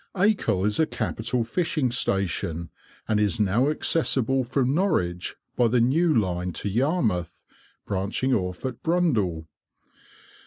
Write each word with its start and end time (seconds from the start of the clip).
Acle 0.15 0.65
is 0.65 0.79
a 0.79 0.87
capital 0.87 1.43
fishing 1.43 1.91
station, 1.91 2.71
and 3.07 3.19
is 3.19 3.39
now 3.39 3.69
accessible 3.69 4.43
from 4.43 4.73
Norwich 4.73 5.35
by 5.55 5.67
the 5.67 5.79
new 5.79 6.11
line 6.11 6.53
to 6.53 6.69
Yarmouth, 6.69 7.43
branching 7.85 8.33
off 8.33 8.65
at 8.65 8.81
Brundall. 8.81 9.45